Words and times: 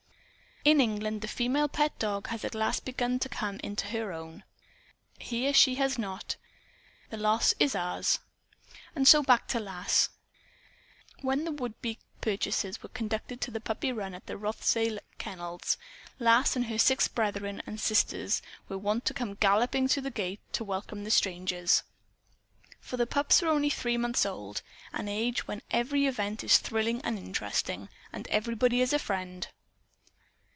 In 0.63 0.79
England 0.79 1.21
the 1.21 1.27
female 1.27 1.67
pet 1.67 1.97
dog 1.97 2.27
has 2.27 2.45
at 2.45 2.53
last 2.53 2.85
begun 2.85 3.17
to 3.21 3.27
come 3.29 3.59
into 3.63 3.87
her 3.87 4.13
own. 4.13 4.43
Here 5.17 5.55
she 5.55 5.73
has 5.81 5.97
not. 5.97 6.35
The 7.09 7.17
loss 7.17 7.55
is 7.59 7.73
ours. 7.75 8.19
And 8.95 9.07
so 9.07 9.23
back 9.23 9.47
to 9.47 9.59
Lass. 9.59 10.09
When 11.21 11.55
would 11.55 11.81
be 11.81 11.97
purchasers 12.21 12.83
were 12.83 12.89
conducted 12.89 13.41
to 13.41 13.49
the 13.49 13.59
puppy 13.59 13.91
run 13.91 14.13
at 14.13 14.27
the 14.27 14.37
Rothsay 14.37 14.99
kennels, 15.17 15.77
Lass 16.19 16.55
and 16.55 16.67
her 16.67 16.77
six 16.77 17.07
brethren 17.07 17.63
and 17.65 17.79
sisters 17.79 18.43
were 18.69 18.77
wont 18.77 19.03
to 19.05 19.15
come 19.15 19.33
galloping 19.33 19.87
to 19.87 19.99
the 19.99 20.11
gate 20.11 20.41
to 20.53 20.63
welcome 20.63 21.05
the 21.05 21.09
strangers. 21.09 21.81
For 22.79 22.97
the 22.97 23.07
pups 23.07 23.41
were 23.41 23.47
only 23.49 23.71
three 23.71 23.97
months 23.97 24.27
old 24.27 24.61
an 24.93 25.07
age 25.07 25.47
when 25.47 25.63
every 25.71 26.05
event 26.05 26.43
is 26.43 26.59
thrillingly 26.59 27.01
interesting, 27.19 27.89
and 28.13 28.27
everybody 28.27 28.79
is 28.81 28.93
a 28.93 28.99
friend. 28.99 29.47